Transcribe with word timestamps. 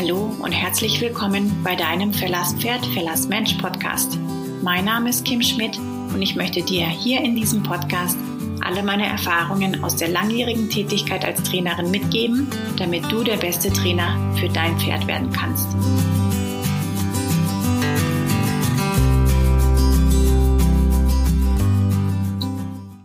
Hallo 0.00 0.34
und 0.42 0.52
herzlich 0.52 0.98
willkommen 1.02 1.62
bei 1.62 1.76
deinem 1.76 2.14
Verlass 2.14 2.54
Pferd, 2.54 2.86
Verlass 2.86 3.28
Mensch 3.28 3.52
Podcast. 3.58 4.18
Mein 4.62 4.86
Name 4.86 5.10
ist 5.10 5.26
Kim 5.26 5.42
Schmidt 5.42 5.76
und 5.76 6.22
ich 6.22 6.36
möchte 6.36 6.62
dir 6.62 6.86
hier 6.86 7.20
in 7.20 7.36
diesem 7.36 7.62
Podcast 7.62 8.16
alle 8.62 8.82
meine 8.82 9.04
Erfahrungen 9.04 9.84
aus 9.84 9.96
der 9.96 10.08
langjährigen 10.08 10.70
Tätigkeit 10.70 11.22
als 11.22 11.42
Trainerin 11.42 11.90
mitgeben, 11.90 12.48
damit 12.78 13.12
du 13.12 13.22
der 13.22 13.36
beste 13.36 13.70
Trainer 13.70 14.16
für 14.36 14.48
dein 14.48 14.78
Pferd 14.78 15.06
werden 15.06 15.30
kannst. 15.32 15.68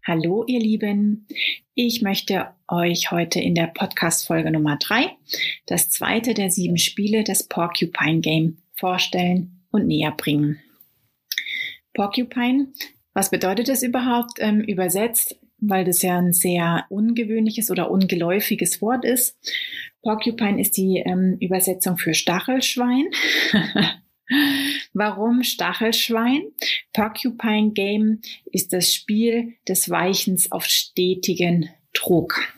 Hallo 0.07 0.45
ihr 0.47 0.61
Lieben, 0.61 1.27
ich 1.75 2.01
möchte 2.01 2.47
euch 2.69 3.11
heute 3.11 3.41
in 3.41 3.53
der 3.53 3.67
Podcast-Folge 3.67 4.49
Nummer 4.49 4.77
drei 4.77 5.11
das 5.65 5.89
zweite 5.89 6.33
der 6.33 6.49
sieben 6.49 6.77
Spiele 6.77 7.25
des 7.25 7.47
Porcupine 7.47 8.21
Game 8.21 8.57
vorstellen 8.75 9.61
und 9.71 9.85
näher 9.85 10.11
bringen. 10.11 10.59
Porcupine, 11.93 12.67
was 13.13 13.29
bedeutet 13.29 13.67
das 13.67 13.83
überhaupt 13.83 14.39
ähm, 14.39 14.61
übersetzt? 14.61 15.37
Weil 15.57 15.83
das 15.83 16.01
ja 16.01 16.17
ein 16.17 16.33
sehr 16.33 16.85
ungewöhnliches 16.89 17.71
oder 17.71 17.91
ungeläufiges 17.91 18.81
Wort 18.81 19.03
ist. 19.03 19.37
Porcupine 20.01 20.61
ist 20.61 20.77
die 20.77 21.03
ähm, 21.05 21.37
Übersetzung 21.39 21.97
für 21.97 22.13
Stachelschwein. 22.13 23.05
Warum 24.93 25.43
Stachelschwein? 25.43 26.43
Porcupine 26.93 27.71
Game 27.71 28.21
ist 28.51 28.73
das 28.73 28.93
Spiel 28.93 29.53
des 29.67 29.89
Weichens 29.89 30.51
auf 30.51 30.65
stetigen 30.65 31.69
Druck. 31.93 32.55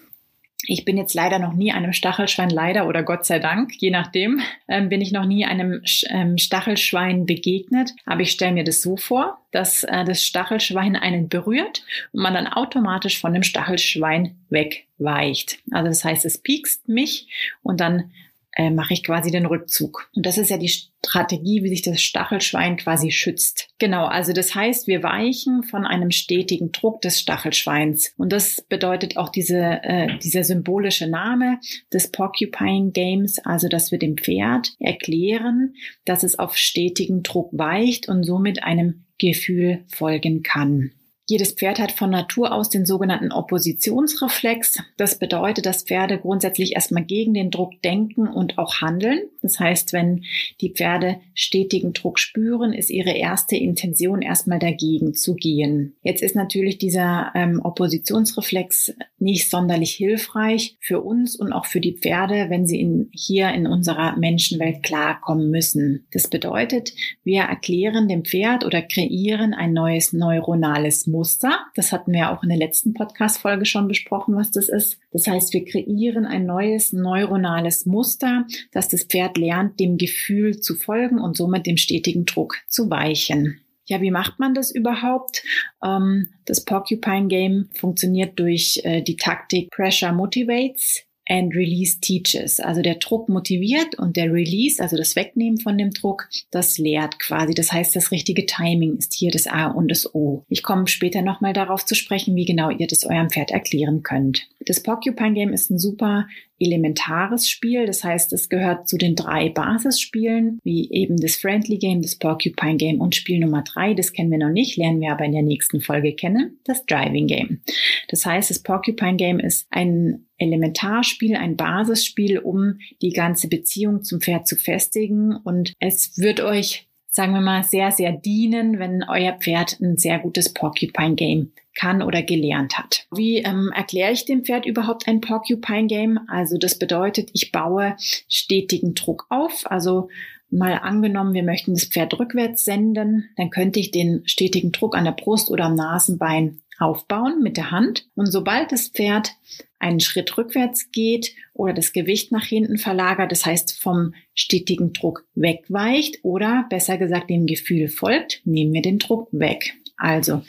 Ich 0.70 0.84
bin 0.84 0.98
jetzt 0.98 1.14
leider 1.14 1.40
noch 1.40 1.54
nie 1.54 1.72
einem 1.72 1.94
Stachelschwein, 1.94 2.50
leider 2.50 2.88
oder 2.88 3.04
Gott 3.04 3.26
sei 3.26 3.40
Dank, 3.40 3.72
je 3.78 3.90
nachdem, 3.90 4.42
ähm, 4.68 4.90
bin 4.90 5.02
ich 5.02 5.14
noch 5.14 5.26
nie 5.26 5.46
einem 5.46 5.82
ähm, 6.10 6.38
Stachelschwein 6.38 7.26
begegnet. 7.26 7.92
Aber 8.06 8.22
ich 8.22 8.32
stelle 8.32 8.52
mir 8.52 8.66
das 8.66 8.82
so 8.82 8.98
vor, 8.98 9.40
dass 9.52 9.84
äh, 9.86 10.04
das 10.04 10.24
Stachelschwein 10.24 10.98
einen 10.98 11.30
berührt 11.30 11.84
und 12.12 12.22
man 12.22 12.34
dann 12.34 12.48
automatisch 12.48 13.20
von 13.20 13.34
dem 13.34 13.44
Stachelschwein 13.44 14.36
wegweicht. 14.50 15.60
Also 15.72 15.88
das 15.88 16.04
heißt, 16.04 16.26
es 16.26 16.38
piekst 16.40 16.90
mich 16.90 17.28
und 17.64 17.80
dann 17.80 18.12
äh, 18.58 18.72
mache 18.72 18.94
ich 18.94 19.04
quasi 19.04 19.30
den 19.30 19.46
Rückzug. 19.46 20.10
Und 20.16 20.26
das 20.26 20.40
ist 20.40 20.50
ja 20.50 20.58
die 20.58 20.68
Strategie, 20.70 21.64
wie 21.64 21.70
sich 21.70 21.84
das 21.84 22.02
Stachelschwein 22.02 22.76
quasi 22.76 23.12
schützt. 23.12 23.70
Genau, 23.78 24.06
also 24.08 24.34
das 24.34 24.56
heißt, 24.56 24.88
wir 24.88 25.04
weichen 25.04 25.62
von 25.62 25.86
einem 25.86 26.10
stetigen 26.10 26.72
Druck 26.72 27.02
des 27.02 27.20
Stachelschweins. 27.20 28.14
Und 28.18 28.34
das 28.34 28.66
bedeutet 28.68 29.16
auch 29.16 29.30
diese, 29.30 29.80
äh, 29.84 30.18
dieser 30.18 30.44
symbolische 30.44 31.08
Name 31.08 31.60
des 31.94 32.12
Porcupine 32.12 32.90
Games, 32.92 33.38
also 33.46 33.68
dass 33.68 33.92
wir 33.92 34.00
dem 34.00 34.18
Pferd 34.18 34.74
erklären, 34.80 35.76
dass 36.06 36.24
es 36.24 36.40
auf 36.40 36.58
stetigen 36.58 37.22
Druck 37.22 37.52
weicht 37.52 38.10
und 38.10 38.24
somit 38.24 38.64
einem 38.64 39.06
Gefühl 39.20 39.84
folgen 39.88 40.42
kann. 40.42 40.92
Jedes 41.30 41.52
Pferd 41.52 41.80
hat 41.80 41.92
von 41.92 42.10
Natur 42.10 42.54
aus 42.54 42.70
den 42.70 42.86
sogenannten 42.86 43.34
Oppositionsreflex. 43.34 44.78
Das 44.96 45.20
bedeutet, 45.20 45.66
dass 45.66 45.84
Pferde 45.84 46.20
grundsätzlich 46.20 46.74
erstmal 46.74 47.04
gegen 47.04 47.34
den 47.34 47.52
Druck 47.52 47.82
denken 47.82 48.30
und 48.30 48.58
auch 48.58 48.80
handeln. 48.80 49.20
Das 49.48 49.62
heißt, 49.62 49.94
wenn 49.94 50.26
die 50.60 50.74
Pferde 50.74 51.22
stetigen 51.34 51.94
Druck 51.94 52.20
spüren, 52.20 52.74
ist 52.74 52.90
ihre 52.90 53.16
erste 53.16 53.56
Intention 53.56 54.22
erstmal 54.22 54.60
dagegen 54.60 55.14
zu 55.14 55.36
gehen. 55.36 55.96
Jetzt 56.04 56.22
ist 56.22 56.36
natürlich 56.36 56.78
dieser 56.78 57.32
ähm, 57.34 57.62
Oppositionsreflex 57.64 58.94
nicht 59.20 59.50
sonderlich 59.50 59.94
hilfreich 59.94 60.76
für 60.82 61.00
uns 61.00 61.38
und 61.38 61.54
auch 61.54 61.66
für 61.66 61.80
die 61.80 61.94
Pferde, 61.94 62.48
wenn 62.50 62.68
sie 62.68 62.82
in, 62.82 63.10
hier 63.14 63.50
in 63.52 63.68
unserer 63.68 64.18
Menschenwelt 64.18 64.84
klarkommen 64.84 65.50
müssen. 65.50 66.06
Das 66.12 66.30
bedeutet, 66.30 66.92
wir 67.24 67.44
erklären 67.44 68.10
dem 68.10 68.26
Pferd 68.26 68.66
oder 68.66 68.82
kreieren 68.82 69.54
ein 69.54 69.72
neues 69.72 70.12
neuronales 70.12 71.08
Muster. 71.08 71.60
Das 71.74 71.94
hatten 71.94 72.12
wir 72.12 72.32
auch 72.32 72.44
in 72.44 72.50
der 72.50 72.58
letzten 72.58 72.94
Podcast-Folge 72.94 73.66
schon 73.66 73.88
besprochen, 73.88 74.36
was 74.36 74.52
das 74.52 74.68
ist. 74.68 75.00
Das 75.14 75.26
heißt, 75.26 75.54
wir 75.54 75.64
kreieren 75.64 76.26
ein 76.26 76.46
neues 76.46 76.92
neuronales 76.92 77.86
Muster, 77.86 78.46
dass 78.72 78.90
das 78.90 79.04
Pferd 79.04 79.37
lernt, 79.38 79.80
dem 79.80 79.98
Gefühl 79.98 80.60
zu 80.60 80.76
folgen 80.76 81.20
und 81.20 81.38
somit 81.38 81.66
dem 81.66 81.78
stetigen 81.78 82.26
Druck 82.26 82.58
zu 82.68 82.90
weichen. 82.90 83.62
Ja, 83.86 84.02
wie 84.02 84.12
macht 84.12 84.38
man 84.40 84.54
das 84.54 84.72
überhaupt? 84.72 85.44
Ähm, 85.84 86.28
das 86.46 86.66
Porcupine 86.66 87.28
Game 87.28 87.70
funktioniert 87.74 88.38
durch 88.38 88.82
äh, 88.84 89.02
die 89.02 89.16
Taktik 89.16 89.72
Pressure 89.72 90.12
Motivates 90.12 91.08
and 91.30 91.54
Release 91.56 92.00
Teaches. 92.00 92.60
Also 92.60 92.82
der 92.82 92.96
Druck 92.96 93.30
motiviert 93.30 93.96
und 93.98 94.18
der 94.18 94.32
Release, 94.32 94.82
also 94.82 94.98
das 94.98 95.16
Wegnehmen 95.16 95.60
von 95.60 95.78
dem 95.78 95.92
Druck, 95.92 96.30
das 96.52 96.78
lehrt 96.78 97.20
quasi. 97.20 97.54
Das 97.54 97.72
heißt, 97.72 97.96
das 97.96 98.12
richtige 98.12 98.46
Timing 98.46 98.98
ist 98.98 99.14
hier 99.14 99.32
das 99.32 99.48
A 99.48 99.68
und 99.68 99.90
das 99.90 100.14
O. 100.14 100.44
Ich 100.50 100.64
komme 100.64 100.88
später 100.88 101.22
nochmal 101.22 101.54
darauf 101.54 101.86
zu 101.86 101.96
sprechen, 101.96 102.36
wie 102.36 102.46
genau 102.46 102.70
ihr 102.70 102.88
das 102.88 103.06
eurem 103.06 103.30
Pferd 103.30 103.52
erklären 103.52 104.04
könnt. 104.04 104.48
Das 104.66 104.82
Porcupine 104.82 105.34
Game 105.34 105.54
ist 105.54 105.70
ein 105.70 105.80
super 105.80 106.28
elementares 106.60 107.50
Spiel. 107.50 107.86
Das 107.86 108.04
heißt, 108.04 108.34
es 108.34 108.50
gehört 108.50 108.88
zu 108.88 108.98
den 108.98 109.16
drei 109.16 109.50
Basisspielen, 109.50 110.60
wie 110.64 110.90
eben 110.92 111.18
das 111.18 111.36
Friendly 111.36 111.78
Game, 111.78 112.02
das 112.02 112.16
Porcupine 112.16 112.78
Game 112.78 113.02
und 113.02 113.16
Spiel 113.16 113.40
Nummer 113.40 113.64
drei. 113.64 113.94
Das 113.94 114.14
kennen 114.14 114.32
wir 114.32 114.38
noch 114.38 114.50
nicht, 114.50 114.78
lernen 114.78 115.02
wir 115.02 115.12
aber 115.12 115.26
in 115.26 115.34
der 115.34 115.44
nächsten 115.44 115.82
Folge 115.82 116.14
kennen, 116.14 116.60
das 116.64 116.86
Driving 116.86 117.28
Game. 117.28 117.62
Das 118.10 118.26
heißt, 118.26 118.50
das 118.50 118.60
Porcupine 118.60 119.18
Game 119.18 119.40
ist 119.40 119.68
ein 119.70 120.26
Elementarspiel, 120.38 121.36
ein 121.36 121.58
Basisspiel, 121.58 122.40
um 122.40 122.80
die 123.02 123.12
ganze 123.12 123.48
Beziehung 123.48 124.04
zum 124.04 124.22
Pferd 124.22 124.48
zu 124.48 124.56
festigen. 124.56 125.36
Und 125.36 125.74
es 125.80 126.18
wird 126.18 126.42
euch 126.42 126.88
sagen 127.10 127.34
wir 127.34 127.42
mal, 127.42 127.64
sehr, 127.64 127.92
sehr 127.92 128.12
dienen, 128.12 128.78
wenn 128.78 129.04
euer 129.04 129.34
Pferd 129.34 129.80
ein 129.82 129.98
sehr 129.98 130.20
gutes 130.20 130.54
Porcupine 130.54 131.16
Game 131.16 131.52
kann 131.78 132.02
oder 132.02 132.22
gelernt 132.22 132.78
hat. 132.78 133.06
Wie 133.16 133.38
ähm, 133.38 133.72
erkläre 133.74 134.12
ich 134.12 134.26
dem 134.26 134.44
Pferd 134.44 134.66
überhaupt 134.66 135.08
ein 135.08 135.22
Porcupine 135.22 135.88
Game? 135.88 136.20
Also 136.28 136.58
das 136.58 136.78
bedeutet, 136.78 137.30
ich 137.34 137.52
baue 137.52 137.96
stetigen 138.28 138.96
Druck 138.96 139.28
auf. 139.30 139.70
Also 139.70 140.10
mal 140.50 140.74
angenommen, 140.74 141.34
wir 141.34 141.44
möchten 141.44 141.74
das 141.74 141.86
Pferd 141.86 142.18
rückwärts 142.20 142.66
senden, 142.66 143.30
dann 143.36 143.50
könnte 143.50 143.80
ich 143.80 143.92
den 143.92 144.24
stetigen 144.26 144.72
Druck 144.72 144.98
an 144.98 145.06
der 145.06 145.12
Brust 145.12 145.50
oder 145.50 145.66
am 145.66 145.76
Nasenbein 145.76 146.62
aufbauen 146.80 147.42
mit 147.42 147.58
der 147.58 147.72
Hand. 147.72 148.08
Und 148.16 148.28
sobald 148.28 148.72
das 148.72 148.90
Pferd 148.90 149.32
einen 149.80 150.00
Schritt 150.00 150.38
rückwärts 150.38 150.92
geht 150.92 151.36
oder 151.54 151.74
das 151.74 151.94
Gewicht 151.94 152.32
nach 152.32 152.46
hinten 152.46 152.78
verlagert, 152.78 153.32
das 153.32 153.46
heißt 153.46 153.80
vom 153.80 154.14
stetigen 154.34 154.94
Druck 154.94 155.26
wegweicht 155.36 156.20
oder 156.24 156.66
besser 156.70 156.98
gesagt 156.98 157.30
dem 157.30 157.46
Gefühl 157.46 157.88
folgt, 157.88 158.42
nehmen 158.46 158.74
wir 158.74 158.82
den 158.82 159.00
Druck 159.00 159.28
weg. 159.32 159.76
Also 159.98 160.44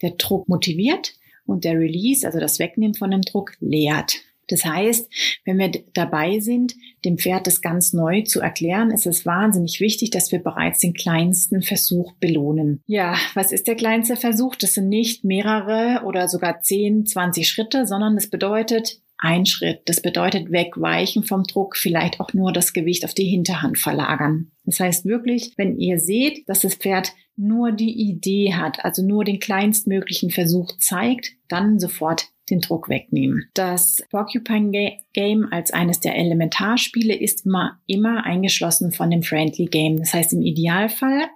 der 0.00 0.12
Druck 0.12 0.48
motiviert 0.48 1.14
und 1.44 1.64
der 1.64 1.78
Release, 1.78 2.26
also 2.26 2.38
das 2.38 2.58
Wegnehmen 2.58 2.94
von 2.94 3.10
dem 3.10 3.22
Druck, 3.22 3.52
lehrt. 3.60 4.20
Das 4.48 4.64
heißt, 4.64 5.08
wenn 5.44 5.58
wir 5.58 5.70
dabei 5.94 6.40
sind, 6.40 6.74
dem 7.04 7.16
Pferd 7.16 7.46
das 7.46 7.62
ganz 7.62 7.92
neu 7.92 8.22
zu 8.22 8.40
erklären, 8.40 8.90
ist 8.90 9.06
es 9.06 9.24
wahnsinnig 9.24 9.80
wichtig, 9.80 10.10
dass 10.10 10.30
wir 10.30 10.40
bereits 10.40 10.80
den 10.80 10.92
kleinsten 10.92 11.62
Versuch 11.62 12.12
belohnen. 12.20 12.82
Ja, 12.86 13.16
was 13.34 13.52
ist 13.52 13.66
der 13.66 13.76
kleinste 13.76 14.16
Versuch? 14.16 14.56
Das 14.56 14.74
sind 14.74 14.88
nicht 14.88 15.24
mehrere 15.24 16.04
oder 16.04 16.28
sogar 16.28 16.60
10, 16.60 17.06
20 17.06 17.48
Schritte, 17.48 17.86
sondern 17.86 18.14
das 18.14 18.28
bedeutet 18.28 19.00
ein 19.16 19.46
Schritt. 19.46 19.82
Das 19.86 20.02
bedeutet 20.02 20.50
wegweichen 20.50 21.22
vom 21.22 21.44
Druck, 21.44 21.76
vielleicht 21.76 22.20
auch 22.20 22.34
nur 22.34 22.52
das 22.52 22.72
Gewicht 22.72 23.04
auf 23.04 23.14
die 23.14 23.24
Hinterhand 23.24 23.78
verlagern. 23.78 24.50
Das 24.64 24.80
heißt 24.80 25.06
wirklich, 25.06 25.52
wenn 25.56 25.78
ihr 25.78 25.98
seht, 25.98 26.48
dass 26.48 26.60
das 26.60 26.74
Pferd 26.74 27.12
nur 27.42 27.72
die 27.72 27.92
Idee 27.92 28.54
hat, 28.54 28.84
also 28.84 29.02
nur 29.02 29.24
den 29.24 29.40
kleinstmöglichen 29.40 30.30
Versuch 30.30 30.76
zeigt, 30.78 31.32
dann 31.48 31.78
sofort 31.78 32.28
den 32.50 32.60
Druck 32.60 32.88
wegnehmen. 32.88 33.48
Das 33.54 34.02
Porcupine 34.10 34.98
Game 35.12 35.48
als 35.50 35.72
eines 35.72 36.00
der 36.00 36.16
Elementarspiele 36.16 37.14
ist 37.14 37.46
immer, 37.46 37.78
immer 37.86 38.24
eingeschlossen 38.24 38.92
von 38.92 39.10
dem 39.10 39.22
Friendly 39.22 39.66
Game. 39.66 39.98
Das 39.98 40.14
heißt, 40.14 40.32
im 40.32 40.42
Idealfall 40.42 41.28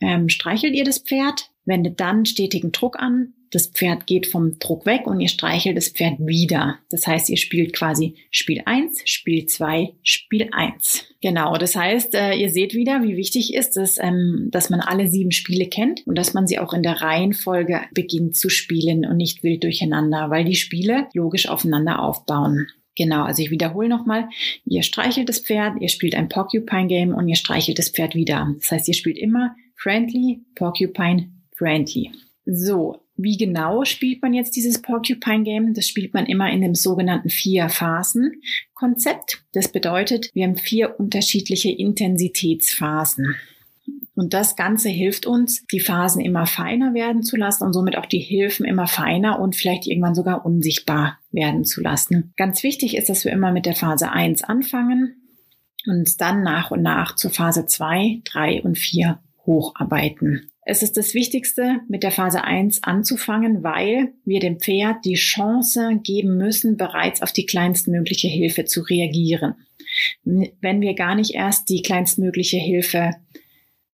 ähm, 0.00 0.28
streichelt 0.28 0.74
ihr 0.74 0.84
das 0.84 0.98
Pferd, 0.98 1.50
wendet 1.64 2.00
dann 2.00 2.26
stetigen 2.26 2.72
Druck 2.72 2.98
an, 2.98 3.34
das 3.54 3.68
Pferd 3.68 4.06
geht 4.06 4.26
vom 4.26 4.58
Druck 4.58 4.84
weg 4.86 5.06
und 5.06 5.20
ihr 5.20 5.28
streichelt 5.28 5.76
das 5.76 5.88
Pferd 5.88 6.18
wieder. 6.18 6.78
Das 6.90 7.06
heißt, 7.06 7.30
ihr 7.30 7.36
spielt 7.36 7.72
quasi 7.72 8.16
Spiel 8.30 8.62
1, 8.64 9.02
Spiel 9.04 9.46
2, 9.46 9.94
Spiel 10.02 10.48
1. 10.50 11.06
Genau, 11.20 11.56
das 11.56 11.76
heißt, 11.76 12.14
äh, 12.14 12.34
ihr 12.34 12.50
seht 12.50 12.74
wieder, 12.74 13.02
wie 13.02 13.16
wichtig 13.16 13.54
ist 13.54 13.76
es, 13.76 13.98
ähm, 13.98 14.48
dass 14.50 14.70
man 14.70 14.80
alle 14.80 15.08
sieben 15.08 15.30
Spiele 15.30 15.66
kennt 15.66 16.06
und 16.06 16.18
dass 16.18 16.34
man 16.34 16.46
sie 16.46 16.58
auch 16.58 16.72
in 16.72 16.82
der 16.82 17.00
Reihenfolge 17.00 17.82
beginnt 17.92 18.36
zu 18.36 18.48
spielen 18.48 19.06
und 19.06 19.16
nicht 19.16 19.42
wild 19.42 19.62
durcheinander, 19.62 20.30
weil 20.30 20.44
die 20.44 20.56
Spiele 20.56 21.06
logisch 21.14 21.48
aufeinander 21.48 22.02
aufbauen. 22.02 22.66
Genau, 22.96 23.24
also 23.24 23.42
ich 23.42 23.50
wiederhole 23.50 23.88
nochmal, 23.88 24.28
ihr 24.64 24.82
streichelt 24.82 25.28
das 25.28 25.40
Pferd, 25.40 25.80
ihr 25.80 25.88
spielt 25.88 26.14
ein 26.14 26.28
Porcupine 26.28 26.86
Game 26.86 27.14
und 27.14 27.28
ihr 27.28 27.36
streichelt 27.36 27.78
das 27.78 27.88
Pferd 27.88 28.14
wieder. 28.14 28.52
Das 28.58 28.70
heißt, 28.70 28.88
ihr 28.88 28.94
spielt 28.94 29.18
immer 29.18 29.54
Friendly, 29.76 30.42
Porcupine, 30.54 31.30
Friendly. 31.56 32.10
So, 32.46 33.03
wie 33.16 33.36
genau 33.36 33.84
spielt 33.84 34.22
man 34.22 34.34
jetzt 34.34 34.56
dieses 34.56 34.82
Porcupine 34.82 35.44
Game? 35.44 35.72
Das 35.74 35.86
spielt 35.86 36.14
man 36.14 36.26
immer 36.26 36.50
in 36.50 36.62
dem 36.62 36.74
sogenannten 36.74 37.30
Vier-Phasen-Konzept. 37.30 39.44
Das 39.52 39.68
bedeutet, 39.68 40.32
wir 40.34 40.44
haben 40.44 40.56
vier 40.56 40.98
unterschiedliche 40.98 41.70
Intensitätsphasen. 41.70 43.36
Und 44.16 44.32
das 44.32 44.56
Ganze 44.56 44.88
hilft 44.88 45.26
uns, 45.26 45.66
die 45.66 45.80
Phasen 45.80 46.20
immer 46.20 46.46
feiner 46.46 46.94
werden 46.94 47.22
zu 47.22 47.36
lassen 47.36 47.64
und 47.64 47.72
somit 47.72 47.98
auch 47.98 48.06
die 48.06 48.20
Hilfen 48.20 48.64
immer 48.64 48.86
feiner 48.86 49.40
und 49.40 49.56
vielleicht 49.56 49.86
irgendwann 49.86 50.14
sogar 50.14 50.46
unsichtbar 50.46 51.18
werden 51.32 51.64
zu 51.64 51.80
lassen. 51.80 52.32
Ganz 52.36 52.62
wichtig 52.62 52.96
ist, 52.96 53.08
dass 53.08 53.24
wir 53.24 53.32
immer 53.32 53.52
mit 53.52 53.66
der 53.66 53.74
Phase 53.74 54.12
1 54.12 54.44
anfangen 54.44 55.16
und 55.86 56.20
dann 56.20 56.42
nach 56.42 56.70
und 56.70 56.82
nach 56.82 57.16
zur 57.16 57.32
Phase 57.32 57.66
2, 57.66 58.20
3 58.24 58.62
und 58.62 58.78
4 58.78 59.18
hocharbeiten. 59.46 60.50
Es 60.66 60.82
ist 60.82 60.96
das 60.96 61.12
Wichtigste, 61.12 61.80
mit 61.88 62.02
der 62.02 62.10
Phase 62.10 62.42
1 62.42 62.82
anzufangen, 62.84 63.62
weil 63.62 64.14
wir 64.24 64.40
dem 64.40 64.60
Pferd 64.60 65.04
die 65.04 65.14
Chance 65.14 66.00
geben 66.02 66.38
müssen, 66.38 66.78
bereits 66.78 67.20
auf 67.20 67.32
die 67.32 67.44
kleinstmögliche 67.44 68.28
Hilfe 68.28 68.64
zu 68.64 68.80
reagieren. 68.80 69.54
Wenn 70.24 70.80
wir 70.80 70.94
gar 70.94 71.14
nicht 71.14 71.34
erst 71.34 71.68
die 71.68 71.82
kleinstmögliche 71.82 72.56
Hilfe 72.56 73.10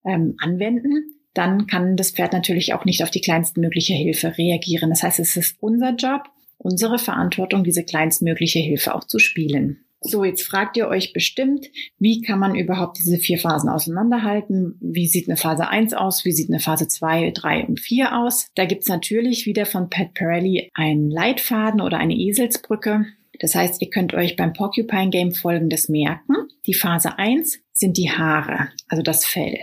ähm, 0.05 0.37
anwenden, 0.39 1.17
dann 1.35 1.67
kann 1.67 1.97
das 1.97 2.13
Pferd 2.13 2.33
natürlich 2.33 2.73
auch 2.73 2.85
nicht 2.85 3.03
auf 3.03 3.11
die 3.11 3.21
kleinstmögliche 3.21 3.95
Hilfe 3.95 4.39
reagieren. 4.39 4.91
Das 4.91 5.03
heißt, 5.03 5.19
es 5.19 5.37
ist 5.37 5.57
unser 5.61 5.95
Job, 5.95 6.23
unsere 6.59 6.99
Verantwortung, 6.99 7.65
diese 7.65 7.85
kleinstmögliche 7.85 8.61
Hilfe 8.61 8.95
auch 8.95 9.05
zu 9.05 9.19
spielen. 9.19 9.85
So, 10.03 10.25
jetzt 10.25 10.43
fragt 10.43 10.79
ihr 10.79 10.89
euch 10.89 11.13
bestimmt, 11.13 11.67
wie 11.99 12.23
kann 12.23 12.39
man 12.39 12.55
überhaupt 12.55 12.97
diese 12.99 13.19
vier 13.19 13.39
Phasen 13.39 13.69
auseinanderhalten? 13.69 14.79
Wie 14.81 15.07
sieht 15.07 15.29
eine 15.29 15.37
Phase 15.37 15.69
1 15.69 15.93
aus? 15.93 16.25
Wie 16.25 16.33
sieht 16.33 16.49
eine 16.49 16.61
Phase 16.61 16.89
2, 16.89 17.33
3 17.33 17.67
und 17.67 17.81
4 17.81 18.17
aus? 18.17 18.49
Da 18.55 18.65
gibt's 18.65 18.89
natürlich 18.89 19.45
wieder 19.45 19.67
von 19.67 19.91
Pat 19.91 20.15
Pirelli 20.15 20.71
einen 20.73 21.11
Leitfaden 21.11 21.83
oder 21.83 21.99
eine 21.99 22.15
Eselsbrücke. 22.15 23.05
Das 23.41 23.55
heißt, 23.55 23.83
ihr 23.83 23.91
könnt 23.91 24.15
euch 24.15 24.37
beim 24.37 24.55
Porcupine 24.55 25.11
Game 25.11 25.33
folgendes 25.33 25.91
merken. 25.91 26.35
Die 26.67 26.75
Phase 26.75 27.19
1 27.19 27.59
sind 27.73 27.99
die 27.99 28.11
Haare, 28.11 28.69
also 28.89 29.03
das 29.03 29.27
Fell. 29.27 29.59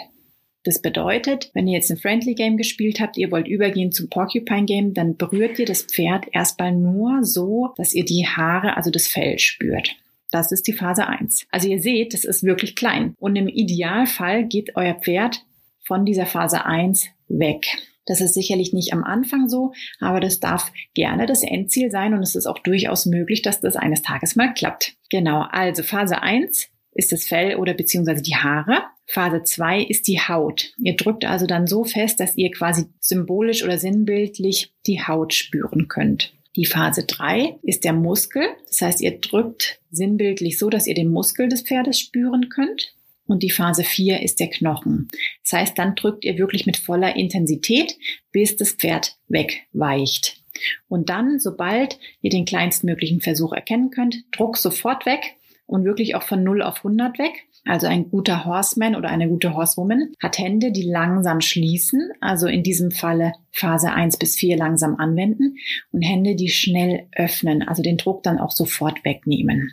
Das 0.63 0.81
bedeutet, 0.81 1.49
wenn 1.53 1.67
ihr 1.67 1.75
jetzt 1.75 1.89
ein 1.89 1.97
Friendly 1.97 2.35
Game 2.35 2.57
gespielt 2.57 2.99
habt, 2.99 3.17
ihr 3.17 3.31
wollt 3.31 3.47
übergehen 3.47 3.91
zum 3.91 4.09
Porcupine 4.09 4.65
Game, 4.65 4.93
dann 4.93 5.15
berührt 5.15 5.57
ihr 5.57 5.65
das 5.65 5.83
Pferd 5.83 6.25
erstmal 6.31 6.73
nur 6.73 7.23
so, 7.23 7.73
dass 7.77 7.93
ihr 7.93 8.05
die 8.05 8.27
Haare, 8.27 8.75
also 8.77 8.91
das 8.91 9.07
Fell 9.07 9.39
spürt. 9.39 9.95
Das 10.31 10.51
ist 10.51 10.67
die 10.67 10.73
Phase 10.73 11.07
1. 11.07 11.47
Also 11.51 11.69
ihr 11.69 11.81
seht, 11.81 12.13
das 12.13 12.25
ist 12.25 12.43
wirklich 12.43 12.75
klein. 12.75 13.13
Und 13.17 13.35
im 13.35 13.47
Idealfall 13.47 14.45
geht 14.45 14.75
euer 14.75 14.95
Pferd 14.95 15.45
von 15.85 16.05
dieser 16.05 16.25
Phase 16.25 16.65
1 16.65 17.07
weg. 17.29 17.65
Das 18.05 18.21
ist 18.21 18.33
sicherlich 18.33 18.73
nicht 18.73 18.93
am 18.93 19.03
Anfang 19.03 19.49
so, 19.49 19.73
aber 19.99 20.19
das 20.19 20.39
darf 20.39 20.71
gerne 20.93 21.25
das 21.25 21.43
Endziel 21.43 21.91
sein 21.91 22.13
und 22.13 22.23
es 22.23 22.35
ist 22.35 22.47
auch 22.47 22.59
durchaus 22.59 23.05
möglich, 23.05 23.41
dass 23.41 23.59
das 23.59 23.75
eines 23.75 24.01
Tages 24.01 24.35
mal 24.35 24.53
klappt. 24.53 24.95
Genau, 25.09 25.45
also 25.51 25.83
Phase 25.83 26.21
1 26.21 26.69
ist 26.93 27.11
das 27.11 27.25
Fell 27.25 27.55
oder 27.57 27.73
beziehungsweise 27.73 28.23
die 28.23 28.35
Haare. 28.35 28.83
Phase 29.05 29.43
2 29.43 29.83
ist 29.83 30.07
die 30.07 30.19
Haut. 30.19 30.73
Ihr 30.77 30.95
drückt 30.95 31.25
also 31.25 31.47
dann 31.47 31.67
so 31.67 31.83
fest, 31.83 32.19
dass 32.19 32.37
ihr 32.37 32.51
quasi 32.51 32.85
symbolisch 32.99 33.63
oder 33.63 33.77
sinnbildlich 33.77 34.73
die 34.85 35.01
Haut 35.03 35.33
spüren 35.33 35.87
könnt. 35.87 36.33
Die 36.57 36.65
Phase 36.65 37.05
3 37.05 37.59
ist 37.61 37.83
der 37.83 37.93
Muskel. 37.93 38.43
Das 38.67 38.81
heißt, 38.81 39.01
ihr 39.01 39.19
drückt 39.19 39.79
sinnbildlich 39.91 40.57
so, 40.57 40.71
dass 40.71 40.87
ihr 40.87 40.95
den 40.95 41.11
Muskel 41.11 41.47
des 41.47 41.61
Pferdes 41.61 41.99
spüren 41.99 42.49
könnt. 42.49 42.95
Und 43.27 43.43
die 43.43 43.51
Phase 43.51 43.83
4 43.83 44.23
ist 44.23 44.39
der 44.39 44.49
Knochen. 44.49 45.07
Das 45.43 45.53
heißt, 45.53 45.77
dann 45.77 45.95
drückt 45.95 46.25
ihr 46.25 46.39
wirklich 46.39 46.65
mit 46.65 46.77
voller 46.77 47.15
Intensität, 47.15 47.95
bis 48.31 48.55
das 48.55 48.71
Pferd 48.71 49.17
wegweicht. 49.27 50.41
Und 50.87 51.09
dann, 51.09 51.39
sobald 51.39 51.99
ihr 52.21 52.31
den 52.31 52.45
kleinstmöglichen 52.45 53.21
Versuch 53.21 53.53
erkennen 53.53 53.91
könnt, 53.91 54.23
Druck 54.31 54.57
sofort 54.57 55.05
weg 55.05 55.35
und 55.67 55.85
wirklich 55.85 56.15
auch 56.15 56.23
von 56.23 56.43
0 56.43 56.63
auf 56.63 56.77
100 56.77 57.19
weg. 57.19 57.46
Also 57.67 57.87
ein 57.87 58.09
guter 58.09 58.45
Horseman 58.45 58.95
oder 58.95 59.09
eine 59.09 59.27
gute 59.27 59.53
Horsewoman 59.53 60.13
hat 60.21 60.37
Hände, 60.37 60.71
die 60.71 60.83
langsam 60.83 61.41
schließen, 61.41 62.11
also 62.21 62.47
in 62.47 62.63
diesem 62.63 62.91
Falle 62.91 63.33
Phase 63.51 63.91
1 63.91 64.17
bis 64.17 64.35
4 64.37 64.57
langsam 64.57 64.95
anwenden 64.95 65.57
und 65.91 66.01
Hände, 66.01 66.35
die 66.35 66.49
schnell 66.49 67.07
öffnen, 67.15 67.67
also 67.67 67.83
den 67.83 67.97
Druck 67.97 68.23
dann 68.23 68.39
auch 68.39 68.51
sofort 68.51 69.03
wegnehmen. 69.03 69.71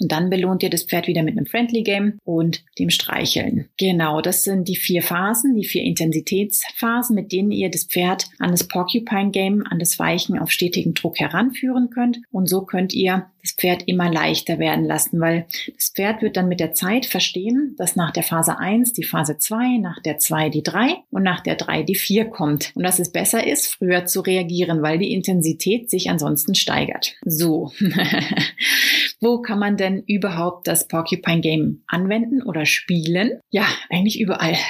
Und 0.00 0.12
dann 0.12 0.30
belohnt 0.30 0.62
ihr 0.62 0.70
das 0.70 0.84
Pferd 0.84 1.06
wieder 1.06 1.22
mit 1.22 1.36
einem 1.36 1.46
Friendly 1.46 1.82
Game 1.82 2.18
und 2.24 2.64
dem 2.78 2.90
Streicheln. 2.90 3.68
Genau, 3.76 4.20
das 4.20 4.44
sind 4.44 4.68
die 4.68 4.76
vier 4.76 5.02
Phasen, 5.02 5.54
die 5.54 5.64
vier 5.64 5.82
Intensitätsphasen, 5.82 7.14
mit 7.14 7.32
denen 7.32 7.50
ihr 7.50 7.70
das 7.70 7.84
Pferd 7.84 8.26
an 8.38 8.50
das 8.50 8.64
Porcupine 8.64 9.30
Game, 9.30 9.64
an 9.68 9.78
das 9.78 9.98
Weichen 9.98 10.38
auf 10.38 10.50
stetigen 10.50 10.94
Druck 10.94 11.18
heranführen 11.18 11.90
könnt. 11.90 12.18
Und 12.32 12.48
so 12.48 12.62
könnt 12.62 12.94
ihr 12.94 13.26
das 13.42 13.52
Pferd 13.52 13.84
immer 13.86 14.10
leichter 14.10 14.58
werden 14.58 14.84
lassen, 14.84 15.20
weil 15.20 15.46
das 15.74 15.90
Pferd 15.90 16.22
wird 16.22 16.36
dann 16.36 16.48
mit 16.48 16.60
der 16.60 16.74
Zeit 16.74 17.06
verstehen, 17.06 17.74
dass 17.78 17.96
nach 17.96 18.10
der 18.10 18.22
Phase 18.22 18.58
1 18.58 18.92
die 18.92 19.02
Phase 19.02 19.38
2, 19.38 19.78
nach 19.78 20.00
der 20.00 20.18
2 20.18 20.50
die 20.50 20.62
3 20.62 20.96
und 21.10 21.22
nach 21.22 21.40
der 21.40 21.56
3 21.56 21.82
die 21.82 21.94
4 21.94 22.26
kommt. 22.26 22.72
Und 22.74 22.82
dass 22.82 22.98
es 22.98 23.10
besser 23.10 23.46
ist, 23.46 23.66
früher 23.66 24.04
zu 24.04 24.20
reagieren, 24.20 24.82
weil 24.82 24.98
die 24.98 25.12
Intensität 25.12 25.90
sich 25.90 26.10
ansonsten 26.10 26.54
steigert. 26.54 27.14
So. 27.24 27.72
Wo 29.20 29.42
kann 29.42 29.58
man 29.58 29.76
denn 29.76 30.02
überhaupt 30.06 30.66
das 30.66 30.88
Porcupine 30.88 31.40
Game 31.40 31.82
anwenden 31.86 32.42
oder 32.42 32.64
spielen? 32.64 33.40
Ja, 33.50 33.66
eigentlich 33.88 34.20
überall. 34.20 34.56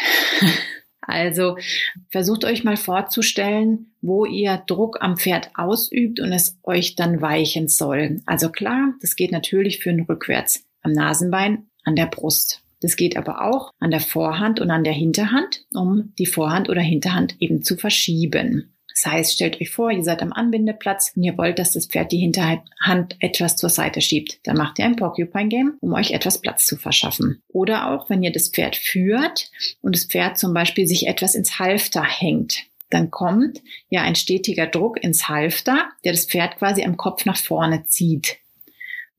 Also 1.02 1.56
versucht 2.11 2.44
euch 2.44 2.62
mal 2.62 2.76
vorzustellen, 2.76 3.93
wo 4.00 4.26
ihr 4.26 4.62
Druck 4.67 4.99
am 5.00 5.17
Pferd 5.17 5.50
ausübt 5.55 6.20
und 6.20 6.31
es 6.31 6.58
euch 6.62 6.94
dann 6.94 7.20
weichen 7.20 7.67
soll. 7.67 8.20
Also 8.26 8.50
klar, 8.50 8.94
das 9.00 9.17
geht 9.17 9.32
natürlich 9.32 9.81
für 9.81 9.91
ein 9.91 10.02
Rückwärts 10.02 10.64
am 10.82 10.93
Nasenbein, 10.93 11.67
an 11.85 11.96
der 11.96 12.06
Brust. 12.06 12.62
Das 12.81 12.96
geht 12.96 13.17
aber 13.17 13.43
auch 13.44 13.73
an 13.79 13.91
der 13.91 14.00
Vorhand 14.00 14.61
und 14.61 14.70
an 14.70 14.85
der 14.85 14.93
Hinterhand, 14.93 15.64
um 15.75 16.14
die 16.19 16.26
Vorhand 16.26 16.69
oder 16.69 16.81
Hinterhand 16.81 17.37
eben 17.41 17.62
zu 17.62 17.76
verschieben. 17.76 18.69
Das 18.95 19.13
heißt, 19.13 19.33
stellt 19.33 19.61
euch 19.61 19.71
vor, 19.71 19.91
ihr 19.91 20.03
seid 20.03 20.23
am 20.23 20.33
Anbindeplatz 20.33 21.13
und 21.15 21.23
ihr 21.23 21.37
wollt, 21.39 21.59
dass 21.59 21.73
das 21.73 21.87
Pferd 21.87 22.13
die 22.13 22.19
Hinterhand 22.19 23.17
etwas 23.21 23.57
zur 23.57 23.71
Seite 23.71 24.01
schiebt. 24.01 24.41
Dann 24.45 24.57
macht 24.57 24.79
ihr 24.79 24.85
ein 24.85 24.97
Porcupine 24.97 25.49
Game, 25.49 25.75
um 25.81 25.95
euch 25.95 26.11
etwas 26.13 26.41
Platz 26.41 26.67
zu 26.67 26.77
verschaffen. 26.77 27.43
Oder 27.49 27.91
auch, 27.91 28.11
wenn 28.11 28.23
ihr 28.23 28.33
das 28.33 28.49
Pferd 28.49 28.77
führt 28.77 29.51
und 29.83 29.95
das 29.95 30.05
Pferd 30.05 30.39
zum 30.39 30.53
Beispiel 30.55 30.87
sich 30.87 31.07
etwas 31.07 31.35
ins 31.35 31.59
Halfter 31.59 32.05
hängt, 32.05 32.65
dann 32.91 33.11
kommt 33.11 33.63
ja 33.89 34.03
ein 34.03 34.17
stetiger 34.17 34.67
Druck 34.67 35.03
ins 35.03 35.29
Halfter, 35.29 35.89
der 36.05 36.13
das 36.13 36.27
Pferd 36.27 36.57
quasi 36.59 36.85
am 36.85 36.97
Kopf 36.97 37.25
nach 37.25 37.37
vorne 37.37 37.85
zieht. 37.85 38.39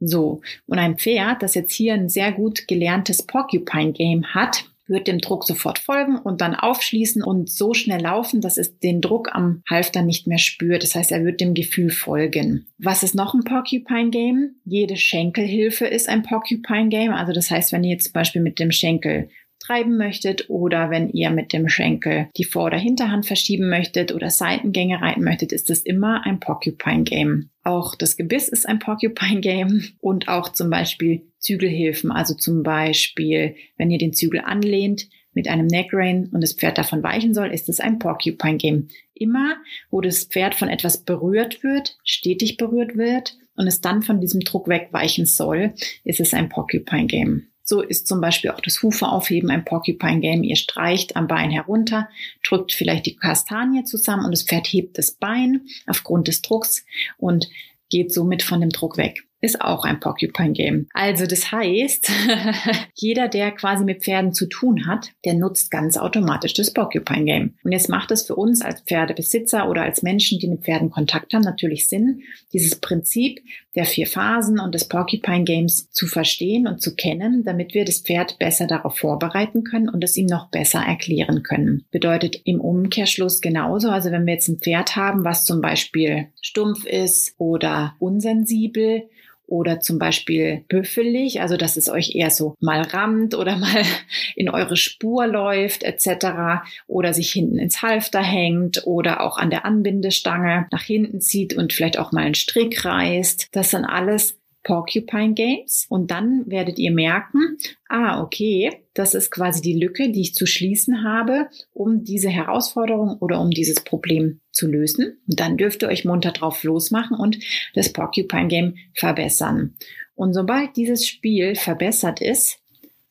So. 0.01 0.41
Und 0.67 0.79
ein 0.79 0.97
Pferd, 0.97 1.41
das 1.41 1.55
jetzt 1.55 1.73
hier 1.73 1.93
ein 1.93 2.09
sehr 2.09 2.31
gut 2.31 2.67
gelerntes 2.67 3.25
Porcupine 3.25 3.93
Game 3.93 4.33
hat, 4.33 4.65
wird 4.91 5.07
dem 5.07 5.19
Druck 5.19 5.45
sofort 5.45 5.79
folgen 5.79 6.17
und 6.17 6.41
dann 6.41 6.53
aufschließen 6.53 7.23
und 7.23 7.49
so 7.49 7.73
schnell 7.73 8.01
laufen, 8.01 8.41
dass 8.41 8.57
es 8.57 8.77
den 8.77 9.01
Druck 9.01 9.33
am 9.33 9.63
Halfter 9.67 10.03
nicht 10.03 10.27
mehr 10.27 10.37
spürt. 10.37 10.83
Das 10.83 10.93
heißt, 10.93 11.11
er 11.11 11.25
wird 11.25 11.41
dem 11.41 11.55
Gefühl 11.55 11.89
folgen. 11.89 12.67
Was 12.77 13.01
ist 13.01 13.15
noch 13.15 13.33
ein 13.33 13.43
Porcupine 13.43 14.11
Game? 14.11 14.55
Jede 14.65 14.97
Schenkelhilfe 14.97 15.85
ist 15.87 16.09
ein 16.09 16.23
Porcupine 16.23 16.89
Game. 16.89 17.13
Also 17.13 17.33
das 17.33 17.49
heißt, 17.49 17.71
wenn 17.71 17.83
ihr 17.83 17.91
jetzt 17.91 18.05
zum 18.05 18.13
Beispiel 18.13 18.41
mit 18.41 18.59
dem 18.59 18.71
Schenkel 18.71 19.29
treiben 19.61 19.97
möchtet 19.97 20.49
oder 20.49 20.89
wenn 20.89 21.09
ihr 21.09 21.29
mit 21.29 21.53
dem 21.53 21.69
Schenkel 21.69 22.27
die 22.37 22.43
Vor- 22.43 22.65
oder 22.65 22.77
Hinterhand 22.77 23.25
verschieben 23.25 23.69
möchtet 23.69 24.13
oder 24.13 24.29
Seitengänge 24.29 25.01
reiten 25.01 25.23
möchtet, 25.23 25.51
ist 25.51 25.69
das 25.69 25.81
immer 25.81 26.25
ein 26.25 26.39
Porcupine 26.39 27.03
Game. 27.03 27.49
Auch 27.63 27.95
das 27.95 28.17
Gebiss 28.17 28.49
ist 28.49 28.67
ein 28.67 28.79
Porcupine 28.79 29.41
Game 29.41 29.83
und 29.99 30.27
auch 30.27 30.49
zum 30.49 30.69
Beispiel 30.69 31.23
Zügelhilfen. 31.39 32.11
Also 32.11 32.33
zum 32.33 32.63
Beispiel, 32.63 33.55
wenn 33.77 33.91
ihr 33.91 33.97
den 33.97 34.13
Zügel 34.13 34.41
anlehnt 34.41 35.07
mit 35.33 35.47
einem 35.47 35.67
Neckrein 35.67 36.29
und 36.31 36.41
das 36.41 36.53
Pferd 36.53 36.77
davon 36.77 37.03
weichen 37.03 37.33
soll, 37.33 37.51
ist 37.51 37.69
es 37.69 37.79
ein 37.79 37.99
Porcupine 37.99 38.57
Game. 38.57 38.87
Immer, 39.13 39.57
wo 39.89 40.01
das 40.01 40.25
Pferd 40.25 40.55
von 40.55 40.67
etwas 40.67 41.03
berührt 41.03 41.63
wird, 41.63 41.97
stetig 42.03 42.57
berührt 42.57 42.97
wird 42.97 43.37
und 43.55 43.67
es 43.67 43.81
dann 43.81 44.01
von 44.01 44.19
diesem 44.19 44.41
Druck 44.41 44.67
wegweichen 44.67 45.25
soll, 45.25 45.73
ist 46.03 46.19
es 46.19 46.33
ein 46.33 46.49
Porcupine 46.49 47.05
Game. 47.05 47.50
So 47.63 47.81
ist 47.81 48.07
zum 48.07 48.21
Beispiel 48.21 48.51
auch 48.51 48.59
das 48.59 48.81
Hufe 48.81 49.07
aufheben 49.07 49.49
ein 49.49 49.65
Porcupine 49.65 50.19
Game. 50.19 50.43
Ihr 50.43 50.55
streicht 50.55 51.15
am 51.15 51.27
Bein 51.27 51.51
herunter, 51.51 52.09
drückt 52.43 52.73
vielleicht 52.73 53.05
die 53.05 53.15
Kastanie 53.15 53.83
zusammen 53.83 54.25
und 54.25 54.31
das 54.31 54.43
Pferd 54.43 54.67
hebt 54.67 54.97
das 54.97 55.11
Bein 55.11 55.67
aufgrund 55.87 56.27
des 56.27 56.41
Drucks 56.41 56.85
und 57.17 57.49
geht 57.89 58.13
somit 58.13 58.43
von 58.43 58.61
dem 58.61 58.69
Druck 58.69 58.97
weg. 58.97 59.25
Ist 59.41 59.59
auch 59.59 59.83
ein 59.83 59.99
Porcupine 59.99 60.53
Game. 60.53 60.87
Also 60.93 61.25
das 61.25 61.51
heißt, 61.51 62.11
jeder, 62.93 63.27
der 63.27 63.51
quasi 63.51 63.83
mit 63.83 64.03
Pferden 64.03 64.33
zu 64.33 64.47
tun 64.47 64.87
hat, 64.87 65.09
der 65.25 65.33
nutzt 65.33 65.71
ganz 65.71 65.97
automatisch 65.97 66.53
das 66.53 66.71
Porcupine 66.71 67.25
Game. 67.25 67.53
Und 67.63 67.71
jetzt 67.71 67.89
macht 67.89 68.11
es 68.11 68.23
für 68.23 68.35
uns 68.35 68.61
als 68.61 68.81
Pferdebesitzer 68.81 69.67
oder 69.67 69.81
als 69.81 70.03
Menschen, 70.03 70.39
die 70.39 70.47
mit 70.47 70.63
Pferden 70.63 70.91
Kontakt 70.91 71.33
haben, 71.33 71.41
natürlich 71.41 71.89
Sinn, 71.89 72.21
dieses 72.53 72.75
Prinzip 72.75 73.41
der 73.75 73.85
vier 73.85 74.05
Phasen 74.05 74.59
und 74.59 74.75
des 74.75 74.85
Porcupine 74.85 75.43
Games 75.43 75.89
zu 75.91 76.05
verstehen 76.05 76.67
und 76.67 76.81
zu 76.81 76.95
kennen, 76.95 77.43
damit 77.43 77.73
wir 77.73 77.85
das 77.85 77.99
Pferd 77.99 78.37
besser 78.37 78.67
darauf 78.67 78.97
vorbereiten 78.97 79.63
können 79.63 79.89
und 79.89 80.03
es 80.03 80.17
ihm 80.17 80.25
noch 80.25 80.49
besser 80.49 80.79
erklären 80.79 81.41
können. 81.43 81.85
Bedeutet 81.89 82.41
im 82.43 82.59
Umkehrschluss 82.59 83.39
genauso, 83.41 83.89
also 83.89 84.11
wenn 84.11 84.25
wir 84.25 84.33
jetzt 84.33 84.49
ein 84.49 84.59
Pferd 84.59 84.95
haben, 84.95 85.23
was 85.23 85.45
zum 85.45 85.61
Beispiel 85.61 86.27
stumpf 86.41 86.85
ist 86.85 87.35
oder 87.37 87.95
unsensibel, 87.99 89.09
oder 89.51 89.81
zum 89.81 89.99
Beispiel 89.99 90.63
büffelig, 90.69 91.41
also 91.41 91.57
dass 91.57 91.75
es 91.75 91.89
euch 91.89 92.15
eher 92.15 92.31
so 92.31 92.55
mal 92.61 92.81
rammt 92.81 93.35
oder 93.35 93.57
mal 93.57 93.83
in 94.35 94.49
eure 94.49 94.77
Spur 94.77 95.27
läuft 95.27 95.83
etc. 95.83 96.63
oder 96.87 97.13
sich 97.13 97.31
hinten 97.31 97.59
ins 97.59 97.81
Halfter 97.81 98.21
hängt 98.23 98.87
oder 98.87 99.21
auch 99.21 99.37
an 99.37 99.49
der 99.49 99.65
Anbindestange 99.65 100.67
nach 100.71 100.83
hinten 100.83 101.19
zieht 101.19 101.53
und 101.53 101.73
vielleicht 101.73 101.99
auch 101.99 102.13
mal 102.13 102.23
einen 102.23 102.35
Strick 102.35 102.85
reißt. 102.85 103.49
Das 103.51 103.71
sind 103.71 103.83
alles 103.83 104.40
Porcupine 104.63 105.33
Games 105.33 105.85
und 105.89 106.11
dann 106.11 106.43
werdet 106.47 106.77
ihr 106.77 106.91
merken, 106.91 107.57
ah, 107.89 108.21
okay, 108.21 108.71
das 108.93 109.13
ist 109.13 109.31
quasi 109.31 109.61
die 109.61 109.79
Lücke, 109.79 110.11
die 110.11 110.21
ich 110.21 110.35
zu 110.35 110.45
schließen 110.45 111.03
habe, 111.03 111.47
um 111.73 112.03
diese 112.03 112.29
Herausforderung 112.29 113.17
oder 113.19 113.39
um 113.39 113.49
dieses 113.49 113.83
Problem 113.83 114.39
zu 114.51 114.67
lösen. 114.67 115.17
Und 115.27 115.39
dann 115.39 115.57
dürft 115.57 115.81
ihr 115.81 115.87
euch 115.87 116.05
munter 116.05 116.31
drauf 116.31 116.63
losmachen 116.63 117.17
und 117.17 117.39
das 117.73 117.91
Porcupine 117.91 118.47
Game 118.47 118.75
verbessern. 118.93 119.75
Und 120.15 120.33
sobald 120.33 120.75
dieses 120.75 121.07
Spiel 121.07 121.55
verbessert 121.55 122.21
ist, 122.21 122.59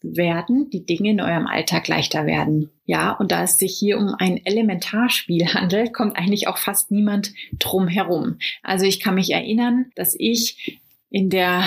werden 0.03 0.71
die 0.71 0.87
Dinge 0.87 1.11
in 1.11 1.21
eurem 1.21 1.47
Alltag 1.47 1.89
leichter 1.89 2.27
werden. 2.27 2.71
Ja, 2.87 3.13
und 3.13 3.33
da 3.33 3.43
es 3.43 3.59
sich 3.59 3.77
hier 3.77 3.99
um 3.99 4.15
ein 4.19 4.45
Elementarspiel 4.45 5.53
handelt, 5.55 5.93
kommt 5.93 6.17
eigentlich 6.17 6.49
auch 6.49 6.59
fast 6.59 6.91
niemand 6.91 7.33
drum 7.59 7.89
herum. 7.89 8.39
Also 8.63 8.87
ich 8.87 9.01
kann 9.01 9.15
mich 9.15 9.31
erinnern, 9.31 9.91
dass 9.95 10.15
ich 10.19 10.81
in 11.11 11.31
der 11.31 11.65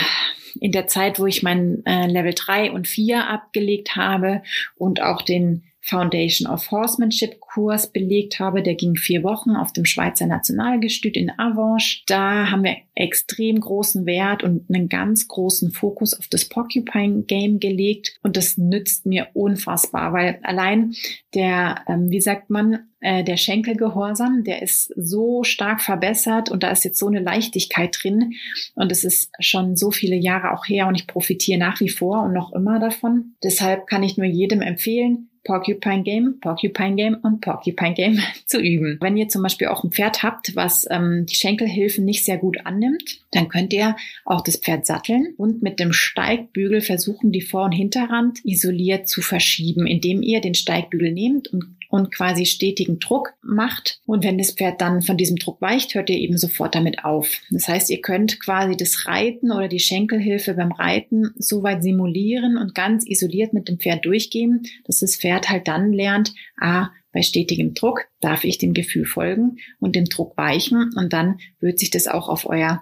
in 0.60 0.72
der 0.72 0.88
Zeit, 0.88 1.20
wo 1.20 1.26
ich 1.26 1.42
mein 1.42 1.84
äh, 1.86 2.06
Level 2.06 2.34
3 2.36 2.72
und 2.72 2.88
4 2.88 3.28
abgelegt 3.28 3.96
habe 3.96 4.44
und 4.76 5.02
auch 5.02 5.22
den 5.24 5.64
Foundation 5.86 6.50
of 6.50 6.72
Horsemanship 6.72 7.42
Kurs 7.42 7.92
belegt 7.92 8.40
habe. 8.40 8.64
Der 8.64 8.76
ging 8.76 8.96
vier 8.96 9.22
Wochen 9.24 9.52
auf 9.52 9.74
dem 9.74 9.84
Schweizer 9.84 10.26
Nationalgestüt 10.26 11.18
in 11.18 11.30
Avanche. 11.38 12.04
Da 12.08 12.50
haben 12.50 12.64
wir 12.64 12.78
extrem 12.96 13.60
großen 13.60 14.06
Wert 14.06 14.44
und 14.44 14.70
einen 14.70 14.88
ganz 14.88 15.28
großen 15.28 15.72
Fokus 15.72 16.18
auf 16.18 16.28
das 16.30 16.46
Porcupine 16.46 17.24
Game 17.24 17.60
gelegt. 17.60 18.18
Und 18.24 18.38
das 18.38 18.58
nützt 18.58 19.06
mir 19.06 19.28
unfassbar, 19.34 20.14
weil 20.14 20.40
allein 20.44 20.94
der, 21.34 21.84
ähm, 21.88 22.10
wie 22.10 22.22
sagt 22.22 22.50
man, 22.50 22.88
äh, 23.02 23.26
der 23.26 23.36
Schenkelgehorsam, 23.36 24.46
der 24.46 24.62
ist 24.62 24.94
so 24.96 25.44
stark 25.44 25.82
verbessert 25.82 26.50
und 26.50 26.64
da 26.64 26.72
ist 26.72 26.86
jetzt 26.86 26.98
so 26.98 27.08
eine 27.08 27.20
Leichtigkeit 27.20 27.98
drin. 28.02 28.36
Und 28.76 28.90
es 28.90 29.04
ist 29.04 29.32
schon 29.40 29.76
so 29.76 29.92
viele 29.92 30.16
Jahre 30.16 30.54
auch 30.54 30.66
her 30.66 30.88
und 30.88 30.96
ich 30.96 31.08
profitiere 31.08 31.60
nach 31.60 31.82
wie 31.82 31.90
vor 31.90 32.24
und 32.24 32.32
noch 32.32 32.54
immer 32.54 32.80
davon. 32.80 33.36
Deshalb 33.44 33.88
kann 33.88 34.04
ich 34.04 34.16
nur 34.16 34.28
jedem 34.28 34.62
empfehlen, 34.62 35.30
Porcupine 35.44 36.04
Game, 36.04 36.40
Porcupine 36.40 36.96
Game 36.96 37.18
und 37.22 37.42
Porcupine 37.42 37.94
Game 37.94 38.20
zu 38.46 38.60
üben. 38.60 38.98
Wenn 39.02 39.18
ihr 39.18 39.28
zum 39.28 39.44
Beispiel 39.44 39.68
auch 39.68 39.84
ein 39.84 39.92
Pferd 39.92 40.24
habt, 40.24 40.56
was 40.56 40.88
ähm, 40.90 41.26
die 41.26 41.36
Schenkelhilfen 41.36 42.06
nicht 42.06 42.24
sehr 42.24 42.38
gut 42.38 42.66
annimmt, 42.66 43.20
dann 43.32 43.50
könnt 43.50 43.74
ihr 43.74 43.96
auch 44.26 44.42
das 44.42 44.58
Pferd 44.58 44.86
satteln 44.86 45.34
und 45.38 45.62
mit 45.62 45.80
dem 45.80 45.92
Steigbügel 45.94 46.82
versuchen, 46.82 47.32
die 47.32 47.42
Vor- 47.42 47.66
und 47.66 47.72
Hinterrand 47.74 48.44
isoliert 48.46 49.08
zu 49.08 49.22
verschieben, 49.22 49.86
indem 49.86 50.22
ihr 50.22 50.42
den 50.42 50.56
Steigbügel 50.56 51.12
nehmt 51.12 51.48
und 51.50 51.66
und 51.94 52.12
quasi 52.12 52.48
stetigen 52.48 52.98
Druck 52.98 53.36
macht. 53.44 54.00
Und 54.08 54.24
wenn 54.24 54.40
das 54.40 54.50
Pferd 54.50 54.82
dann 54.82 55.04
von 55.04 55.16
diesem 55.16 55.36
Druck 55.36 55.62
weicht, 55.62 55.94
hört 55.94 56.10
ihr 56.10 56.18
eben 56.18 56.40
sofort 56.40 56.74
damit 56.74 57.06
auf. 57.06 57.38
Das 57.52 57.68
heißt, 57.68 57.92
ihr 57.92 58.02
könnt 58.02 58.40
quasi 58.40 58.76
das 58.76 59.06
Reiten 59.06 59.52
oder 59.52 59.68
die 59.68 59.80
Schenkelhilfe 59.80 60.56
beim 60.56 60.72
Reiten 60.72 61.36
so 61.38 61.62
weit 61.62 61.84
simulieren 61.84 62.58
und 62.58 62.74
ganz 62.74 63.06
isoliert 63.06 63.54
mit 63.54 63.70
dem 63.70 63.78
Pferd 63.78 64.08
durchgehen, 64.08 64.64
dass 64.86 65.02
das 65.02 65.18
Pferd 65.18 65.52
halt 65.52 65.68
dann 65.68 65.94
lernt, 65.94 66.34
ah, 66.60 66.90
bei 67.12 67.22
stetigem 67.22 67.76
Druck 67.76 68.08
darf 68.22 68.44
ich 68.44 68.58
dem 68.58 68.74
Gefühl 68.74 69.06
folgen 69.06 69.58
und 69.80 69.96
dem 69.96 70.06
Druck 70.06 70.36
weichen 70.36 70.90
und 70.96 71.14
dann 71.14 71.38
wird 71.60 71.78
sich 71.78 71.92
das 71.92 72.08
auch 72.08 72.28
auf 72.28 72.50
euer 72.50 72.82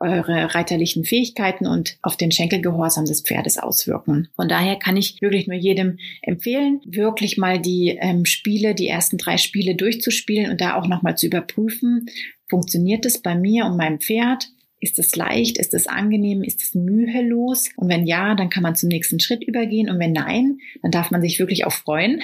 eure 0.00 0.54
reiterlichen 0.54 1.04
Fähigkeiten 1.04 1.66
und 1.66 1.98
auf 2.02 2.16
den 2.16 2.32
Schenkelgehorsam 2.32 3.04
des 3.04 3.20
Pferdes 3.20 3.58
auswirken. 3.58 4.28
Von 4.34 4.48
daher 4.48 4.76
kann 4.76 4.96
ich 4.96 5.20
wirklich 5.20 5.46
nur 5.46 5.56
jedem 5.56 5.98
empfehlen, 6.22 6.80
wirklich 6.84 7.36
mal 7.36 7.60
die 7.60 7.98
ähm, 8.00 8.24
Spiele, 8.24 8.74
die 8.74 8.88
ersten 8.88 9.18
drei 9.18 9.36
Spiele 9.36 9.74
durchzuspielen 9.74 10.50
und 10.50 10.60
da 10.60 10.76
auch 10.76 10.86
nochmal 10.86 11.16
zu 11.16 11.26
überprüfen, 11.26 12.06
funktioniert 12.48 13.06
es 13.06 13.22
bei 13.22 13.34
mir 13.34 13.66
und 13.66 13.76
meinem 13.76 14.00
Pferd? 14.00 14.48
Ist 14.82 14.98
es 14.98 15.14
leicht? 15.14 15.58
Ist 15.58 15.74
es 15.74 15.86
angenehm? 15.86 16.42
Ist 16.42 16.62
es 16.62 16.74
mühelos? 16.74 17.68
Und 17.76 17.90
wenn 17.90 18.06
ja, 18.06 18.34
dann 18.34 18.48
kann 18.48 18.62
man 18.62 18.74
zum 18.74 18.88
nächsten 18.88 19.20
Schritt 19.20 19.44
übergehen. 19.44 19.90
Und 19.90 19.98
wenn 19.98 20.12
nein, 20.12 20.58
dann 20.80 20.90
darf 20.90 21.10
man 21.10 21.20
sich 21.20 21.38
wirklich 21.38 21.66
auch 21.66 21.72
freuen, 21.72 22.22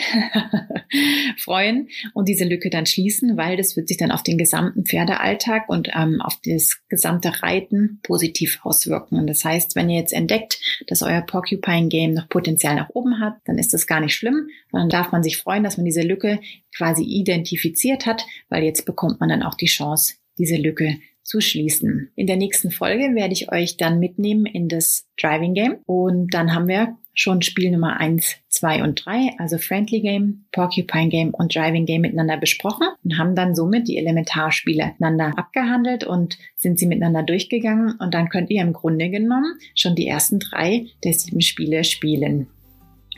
freuen 1.37 1.89
und 2.15 2.29
diese 2.29 2.45
Lücke 2.45 2.71
dann 2.71 2.87
schließen, 2.87 3.37
weil 3.37 3.59
das 3.59 3.77
wird 3.77 3.89
sich 3.89 3.99
dann 3.99 4.11
auf 4.11 4.23
den 4.23 4.39
gesamten 4.39 4.87
Pferdealltag 4.87 5.69
und 5.69 5.91
ähm, 5.95 6.23
auf 6.23 6.41
das 6.45 6.81
gesamte 6.89 7.43
Reiten 7.43 8.01
positiv 8.03 8.61
auswirken. 8.63 9.19
Und 9.19 9.27
das 9.27 9.45
heißt, 9.45 9.77
wenn 9.77 9.91
ihr 9.91 9.99
jetzt 9.99 10.15
entdeckt, 10.15 10.59
dass 10.87 11.03
euer 11.03 11.21
Porcupine 11.21 11.89
Game 11.89 12.15
noch 12.15 12.31
Potenzial 12.31 12.75
nach 12.75 12.89
oben 12.95 13.21
hat, 13.21 13.37
dann 13.45 13.59
ist 13.59 13.75
das 13.75 13.87
gar 13.87 14.01
nicht 14.01 14.15
schlimm, 14.15 14.49
sondern 14.71 14.89
darf 14.89 15.13
man 15.13 15.23
sich 15.23 15.37
freuen, 15.37 15.63
dass 15.63 15.77
man 15.77 15.85
diese 15.85 16.03
Lücke 16.03 16.41
quasi 16.75 17.03
identifiziert 17.05 18.07
hat, 18.07 18.25
weil 18.49 18.65
jetzt 18.65 18.87
bekommt 18.87 19.21
man 19.21 19.29
dann 19.29 19.43
auch 19.43 19.55
die 19.55 19.67
Chance, 19.67 20.15
diese 20.39 20.57
Lücke 20.57 20.97
zu 21.27 21.41
schließen. 21.41 22.11
In 22.15 22.27
der 22.27 22.37
nächsten 22.37 22.71
Folge 22.71 23.15
werde 23.15 23.33
ich 23.33 23.53
euch 23.53 23.77
dann 23.77 23.99
mitnehmen 23.99 24.47
in 24.47 24.69
das 24.69 25.07
Driving 25.21 25.55
Game. 25.55 25.77
Und 25.87 26.33
dann 26.33 26.55
haben 26.55 26.69
wir 26.69 26.97
schon 27.15 27.41
Spiel 27.43 27.71
Nummer 27.71 27.99
eins, 27.99 28.37
zwei 28.49 28.83
und 28.83 29.05
drei, 29.05 29.31
also 29.39 29.59
Friendly 29.59 30.01
Game, 30.01 30.45
Porcupine 30.53 31.09
Game 31.09 31.31
und 31.31 31.55
Driving 31.55 31.87
Game 31.87 32.03
miteinander 32.03 32.37
besprochen 32.37 32.89
und 33.03 33.19
haben 33.19 33.35
dann 33.35 33.55
somit 33.55 33.89
die 33.89 33.97
Elementarspiele 33.97 34.87
miteinander 34.87 35.33
abgehandelt 35.37 36.05
und 36.05 36.39
sind 36.57 36.79
sie 36.79 36.87
miteinander 36.87 37.23
durchgegangen. 37.23 37.97
Und 37.99 38.13
dann 38.13 38.29
könnt 38.29 38.51
ihr 38.51 38.63
im 38.63 38.75
Grunde 38.75 39.09
genommen 39.09 39.59
schon 39.75 39.95
die 39.95 40.07
ersten 40.07 40.39
drei 40.39 40.87
der 41.05 41.15
sieben 41.15 41.41
Spiele 41.41 41.85
spielen 41.85 42.49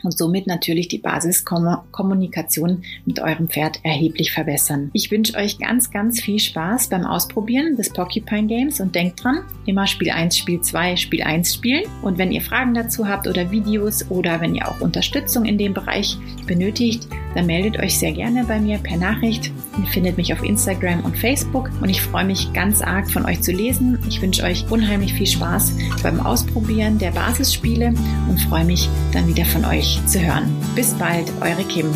und 0.03 0.17
somit 0.17 0.47
natürlich 0.47 0.87
die 0.87 0.97
Basiskommunikation 0.97 2.83
mit 3.05 3.19
eurem 3.19 3.49
Pferd 3.49 3.79
erheblich 3.83 4.31
verbessern. 4.31 4.89
Ich 4.93 5.11
wünsche 5.11 5.35
euch 5.35 5.59
ganz, 5.59 5.91
ganz 5.91 6.21
viel 6.21 6.39
Spaß 6.39 6.89
beim 6.89 7.05
Ausprobieren 7.05 7.75
des 7.75 7.91
Porcupine 7.91 8.47
Games 8.47 8.79
und 8.79 8.95
denkt 8.95 9.23
dran, 9.23 9.43
immer 9.65 9.87
Spiel 9.87 10.11
1, 10.11 10.37
Spiel 10.37 10.61
2, 10.61 10.95
Spiel 10.95 11.23
1 11.23 11.53
spielen. 11.53 11.83
Und 12.01 12.17
wenn 12.17 12.31
ihr 12.31 12.41
Fragen 12.41 12.73
dazu 12.73 13.07
habt 13.07 13.27
oder 13.27 13.51
Videos 13.51 14.09
oder 14.09 14.41
wenn 14.41 14.55
ihr 14.55 14.67
auch 14.67 14.81
Unterstützung 14.81 15.45
in 15.45 15.57
dem 15.57 15.73
Bereich 15.73 16.17
benötigt, 16.45 17.07
dann 17.35 17.45
meldet 17.45 17.79
euch 17.79 17.97
sehr 17.97 18.11
gerne 18.11 18.43
bei 18.45 18.59
mir 18.59 18.77
per 18.79 18.97
Nachricht. 18.97 19.51
Ihr 19.79 19.87
findet 19.87 20.17
mich 20.17 20.33
auf 20.33 20.43
Instagram 20.43 21.01
und 21.05 21.17
Facebook 21.17 21.69
und 21.81 21.89
ich 21.89 22.01
freue 22.01 22.25
mich 22.25 22.51
ganz 22.53 22.81
arg 22.81 23.09
von 23.09 23.25
euch 23.25 23.41
zu 23.41 23.51
lesen. 23.51 23.99
Ich 24.07 24.21
wünsche 24.21 24.43
euch 24.43 24.65
unheimlich 24.69 25.13
viel 25.13 25.27
Spaß 25.27 25.73
beim 26.03 26.19
Ausprobieren 26.19 26.97
der 26.97 27.11
Basisspiele 27.11 27.93
und 28.27 28.41
freue 28.41 28.65
mich 28.65 28.89
dann 29.13 29.27
wieder 29.27 29.45
von 29.45 29.65
euch 29.65 29.99
zu 30.05 30.19
hören. 30.19 30.55
Bis 30.75 30.93
bald, 30.93 31.31
eure 31.41 31.63
Kim. 31.63 31.89